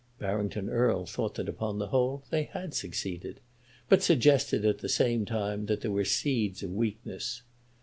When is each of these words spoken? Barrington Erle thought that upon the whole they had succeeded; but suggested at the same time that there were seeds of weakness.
Barrington 0.17 0.67
Erle 0.67 1.05
thought 1.07 1.35
that 1.35 1.47
upon 1.47 1.77
the 1.77 1.89
whole 1.89 2.23
they 2.31 2.45
had 2.45 2.73
succeeded; 2.73 3.39
but 3.87 4.01
suggested 4.01 4.65
at 4.65 4.79
the 4.79 4.89
same 4.89 5.25
time 5.25 5.67
that 5.67 5.81
there 5.81 5.91
were 5.91 6.05
seeds 6.05 6.63
of 6.63 6.71
weakness. 6.73 7.43